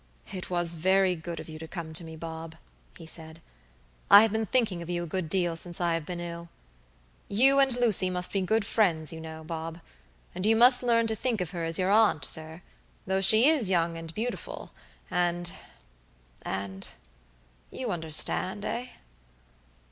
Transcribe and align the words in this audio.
"It 0.33 0.49
was 0.49 0.73
very 0.73 1.13
good 1.15 1.39
of 1.39 1.47
you 1.47 1.59
to 1.59 1.67
come 1.67 1.93
to 1.93 2.03
me, 2.03 2.15
Bob," 2.15 2.55
he 2.97 3.05
said. 3.05 3.39
"I 4.09 4.23
have 4.23 4.31
been 4.33 4.47
thinking 4.47 4.81
of 4.81 4.89
you 4.89 5.03
a 5.03 5.05
good 5.05 5.29
deal 5.29 5.55
since 5.55 5.79
I 5.79 5.93
have 5.93 6.07
been 6.07 6.19
ill. 6.19 6.49
You 7.29 7.59
and 7.59 7.71
Lucy 7.79 8.09
must 8.09 8.33
be 8.33 8.41
good 8.41 8.65
friends, 8.65 9.13
you 9.13 9.21
know, 9.21 9.43
Bob; 9.43 9.79
and 10.33 10.43
you 10.43 10.55
must 10.55 10.81
learn 10.81 11.05
to 11.05 11.15
think 11.15 11.39
of 11.39 11.51
her 11.51 11.63
as 11.63 11.77
your 11.77 11.91
aunt, 11.91 12.25
sir; 12.25 12.63
though 13.05 13.21
she 13.21 13.47
is 13.47 13.69
young 13.69 13.95
and 13.95 14.11
beautiful; 14.15 14.71
andandyou 15.11 16.89
understand, 17.91 18.65
eh?" 18.65 18.87